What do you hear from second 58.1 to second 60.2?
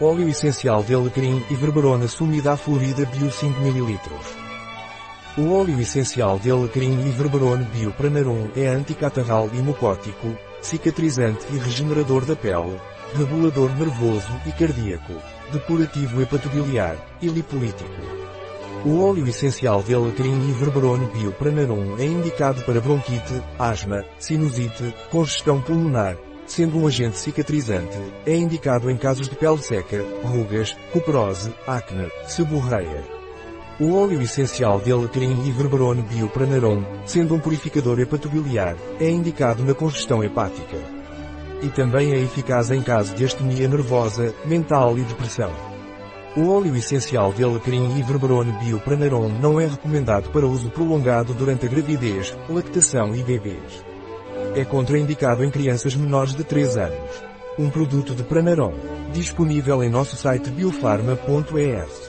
de Pranarom. Disponível em nosso